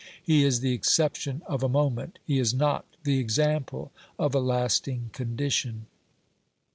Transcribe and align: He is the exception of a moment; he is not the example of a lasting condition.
He 0.23 0.43
is 0.43 0.61
the 0.61 0.73
exception 0.73 1.43
of 1.45 1.61
a 1.61 1.69
moment; 1.69 2.17
he 2.25 2.39
is 2.39 2.55
not 2.55 2.87
the 3.03 3.19
example 3.19 3.91
of 4.17 4.33
a 4.33 4.39
lasting 4.39 5.11
condition. 5.13 5.85